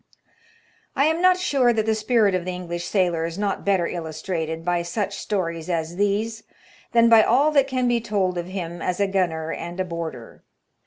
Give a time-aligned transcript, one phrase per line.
[0.95, 4.65] I am not sure that the spirit of the English sailor is not better illustrated
[4.65, 6.41] by such stories as these,
[6.91, 10.41] than by all that can be told of him as a gunner and a boarder.